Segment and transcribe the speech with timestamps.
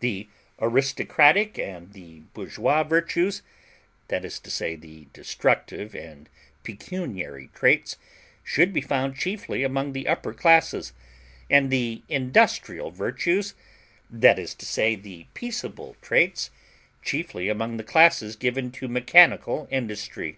[0.00, 0.28] The
[0.60, 3.40] aristocratic and the bourgeois virtues
[4.08, 6.28] that is to say the destructive and
[6.62, 7.96] pecuniary traits
[8.44, 10.92] should be found chiefly among the upper classes,
[11.48, 13.54] and the industrial virtues
[14.10, 16.50] that is to say the peaceable traits
[17.02, 20.36] chiefly among the classes given to mechanical industry.